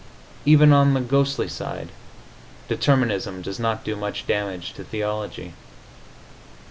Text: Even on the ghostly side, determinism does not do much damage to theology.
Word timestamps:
Even 0.47 0.73
on 0.73 0.95
the 0.95 0.99
ghostly 0.99 1.47
side, 1.47 1.89
determinism 2.67 3.43
does 3.43 3.59
not 3.59 3.83
do 3.83 3.95
much 3.95 4.25
damage 4.25 4.73
to 4.73 4.83
theology. 4.83 5.53